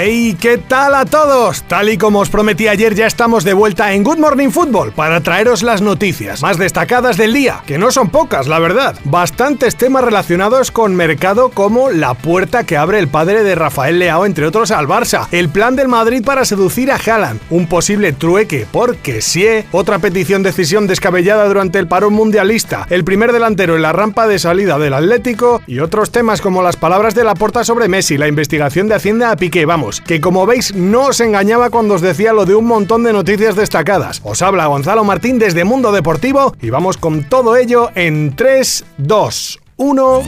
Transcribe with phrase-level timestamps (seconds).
[0.00, 0.36] ¡Hey!
[0.40, 1.64] ¿Qué tal a todos?
[1.64, 5.20] Tal y como os prometí ayer, ya estamos de vuelta en Good Morning Football para
[5.22, 8.96] traeros las noticias más destacadas del día, que no son pocas, la verdad.
[9.02, 14.24] Bastantes temas relacionados con mercado, como la puerta que abre el padre de Rafael Leao,
[14.24, 18.68] entre otros, al Barça, el plan del Madrid para seducir a Haaland, un posible trueque
[18.70, 23.92] porque sí, otra petición decisión descabellada durante el parón mundialista, el primer delantero en la
[23.92, 27.88] rampa de salida del Atlético y otros temas como las palabras de la porta sobre
[27.88, 29.66] Messi, la investigación de Hacienda a Piqué,
[30.04, 33.56] que como veis no os engañaba cuando os decía lo de un montón de noticias
[33.56, 34.20] destacadas.
[34.24, 39.60] Os habla Gonzalo Martín desde Mundo Deportivo y vamos con todo ello en 3, 2,
[39.76, 40.22] 1...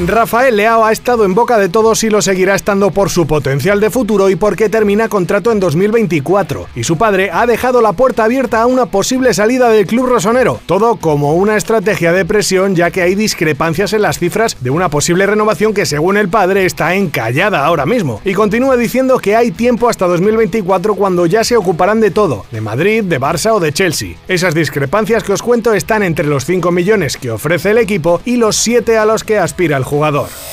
[0.00, 3.78] Rafael Leao ha estado en boca de todos y lo seguirá estando por su potencial
[3.78, 6.66] de futuro y porque termina contrato en 2024.
[6.74, 10.58] Y su padre ha dejado la puerta abierta a una posible salida del club rosonero.
[10.66, 14.88] Todo como una estrategia de presión ya que hay discrepancias en las cifras de una
[14.88, 18.20] posible renovación que según el padre está encallada ahora mismo.
[18.24, 22.60] Y continúa diciendo que hay tiempo hasta 2024 cuando ya se ocuparán de todo, de
[22.60, 24.16] Madrid, de Barça o de Chelsea.
[24.26, 28.38] Esas discrepancias que os cuento están entre los 5 millones que ofrece el equipo y
[28.38, 30.43] los 7 a los que aspira el jugador.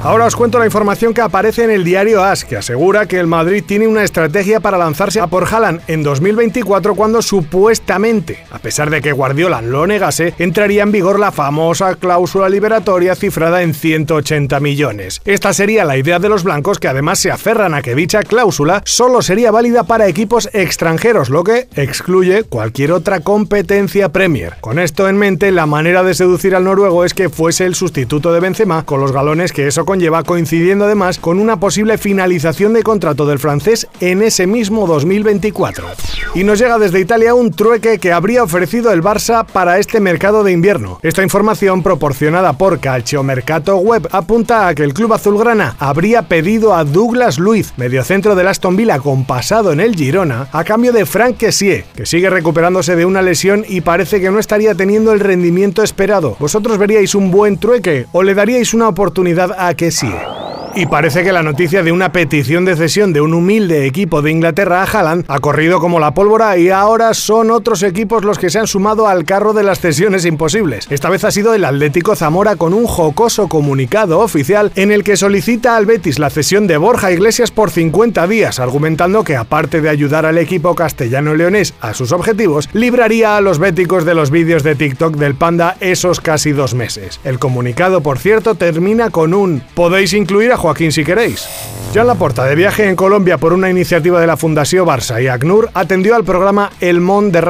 [0.00, 3.26] Ahora os cuento la información que aparece en el diario AS, que asegura que el
[3.26, 8.90] Madrid tiene una estrategia para lanzarse a por Haaland en 2024 cuando supuestamente, a pesar
[8.90, 14.60] de que Guardiola lo negase, entraría en vigor la famosa cláusula liberatoria cifrada en 180
[14.60, 15.20] millones.
[15.24, 18.82] Esta sería la idea de los blancos que además se aferran a que dicha cláusula
[18.84, 24.54] solo sería válida para equipos extranjeros, lo que excluye cualquier otra competencia Premier.
[24.60, 28.32] Con esto en mente, la manera de seducir al noruego es que fuese el sustituto
[28.32, 32.82] de Benzema con los galones que eso conlleva, coincidiendo además con una posible finalización de
[32.82, 35.86] contrato del francés en ese mismo 2024.
[36.34, 40.44] Y nos llega desde Italia un trueque que habría ofrecido el Barça para este mercado
[40.44, 41.00] de invierno.
[41.02, 46.84] Esta información proporcionada por Calciomercato Web apunta a que el club azulgrana habría pedido a
[46.84, 51.38] Douglas Luiz, mediocentro del Aston Villa con pasado en el Girona, a cambio de Frank
[51.38, 55.82] Kessie, que sigue recuperándose de una lesión y parece que no estaría teniendo el rendimiento
[55.82, 56.36] esperado.
[56.38, 60.08] ¿Vosotros veríais un buen trueque o le daríais una oportunidad a que sí.
[60.78, 64.30] Y parece que la noticia de una petición de cesión de un humilde equipo de
[64.30, 68.48] Inglaterra a Haaland ha corrido como la pólvora y ahora son otros equipos los que
[68.48, 70.86] se han sumado al carro de las cesiones imposibles.
[70.88, 75.16] Esta vez ha sido el Atlético Zamora con un jocoso comunicado oficial en el que
[75.16, 79.88] solicita al Betis la cesión de Borja Iglesias por 50 días, argumentando que aparte de
[79.88, 84.76] ayudar al equipo castellano-leonés a sus objetivos, libraría a los béticos de los vídeos de
[84.76, 87.18] TikTok del Panda esos casi dos meses.
[87.24, 91.48] El comunicado, por cierto, termina con un podéis incluir a Joaquín si queréis.
[91.94, 95.70] la Laporta, de viaje en Colombia por una iniciativa de la Fundación Barça y ACNUR,
[95.72, 97.40] atendió al programa El Mont de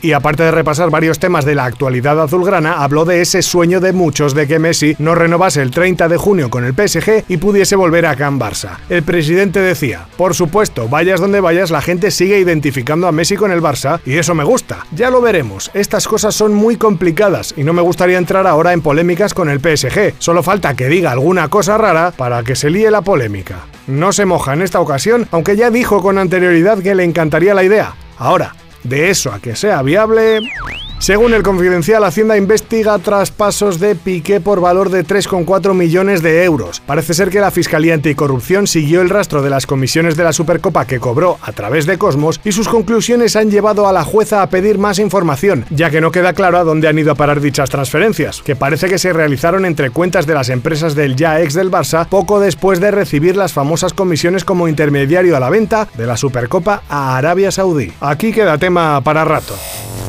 [0.00, 3.92] y aparte de repasar varios temas de la actualidad azulgrana, habló de ese sueño de
[3.92, 7.74] muchos de que Messi no renovase el 30 de junio con el PSG y pudiese
[7.74, 8.76] volver a Can Barça.
[8.88, 13.50] El presidente decía, por supuesto, vayas donde vayas, la gente sigue identificando a Messi con
[13.50, 14.86] el Barça y eso me gusta.
[14.92, 18.82] Ya lo veremos, estas cosas son muy complicadas y no me gustaría entrar ahora en
[18.82, 22.90] polémicas con el PSG, solo falta que diga alguna cosa rara para que se líe
[22.90, 23.66] la polémica.
[23.86, 27.64] No se moja en esta ocasión, aunque ya dijo con anterioridad que le encantaría la
[27.64, 27.94] idea.
[28.18, 30.40] Ahora, de eso a que sea viable...
[30.98, 36.82] Según el Confidencial, Hacienda investiga traspasos de Piqué por valor de 3,4 millones de euros.
[36.84, 40.86] Parece ser que la Fiscalía Anticorrupción siguió el rastro de las comisiones de la Supercopa
[40.86, 44.50] que cobró a través de Cosmos y sus conclusiones han llevado a la jueza a
[44.50, 47.70] pedir más información, ya que no queda claro a dónde han ido a parar dichas
[47.70, 51.70] transferencias, que parece que se realizaron entre cuentas de las empresas del ya ex del
[51.70, 56.16] Barça poco después de recibir las famosas comisiones como intermediario a la venta de la
[56.16, 57.92] Supercopa a Arabia Saudí.
[58.00, 59.54] Aquí queda tema para rato.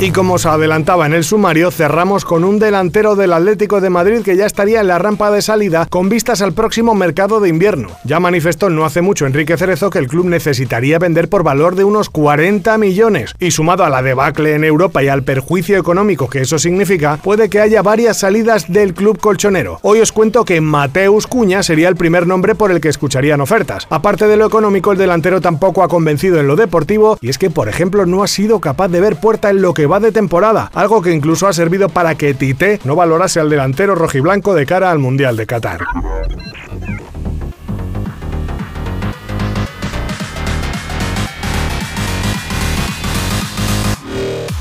[0.00, 4.22] Y como os adelantaba en el sumario, cerramos con un delantero del Atlético de Madrid
[4.22, 7.88] que ya estaría en la rampa de salida con vistas al próximo mercado de invierno.
[8.02, 11.84] Ya manifestó no hace mucho Enrique Cerezo que el club necesitaría vender por valor de
[11.84, 13.34] unos 40 millones.
[13.38, 17.48] Y sumado a la debacle en Europa y al perjuicio económico que eso significa, puede
[17.48, 19.78] que haya varias salidas del club colchonero.
[19.82, 23.86] Hoy os cuento que Mateus Cuña sería el primer nombre por el que escucharían ofertas.
[23.88, 27.50] Aparte de lo económico, el delantero tampoco ha convencido en lo deportivo y es que,
[27.50, 30.70] por ejemplo, no ha sido capaz de ver puerta en lo que va de temporada,
[30.74, 34.92] algo que incluso ha servido para que Tite no valorase al delantero rojiblanco de cara
[34.92, 35.80] al Mundial de Qatar.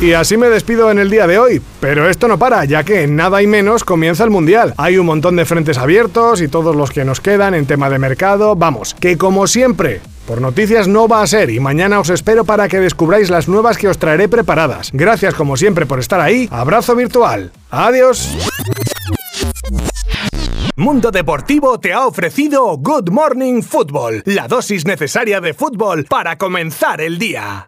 [0.00, 3.02] Y así me despido en el día de hoy, pero esto no para, ya que
[3.02, 4.72] en nada y menos comienza el Mundial.
[4.78, 7.98] Hay un montón de frentes abiertos y todos los que nos quedan en tema de
[7.98, 10.00] mercado, vamos, que como siempre,
[10.30, 13.76] por noticias no va a ser y mañana os espero para que descubráis las nuevas
[13.76, 14.90] que os traeré preparadas.
[14.92, 17.50] Gracias como siempre por estar ahí, abrazo virtual.
[17.68, 18.30] Adiós.
[20.76, 27.00] Mundo Deportivo te ha ofrecido Good Morning Football, la dosis necesaria de fútbol para comenzar
[27.00, 27.66] el día.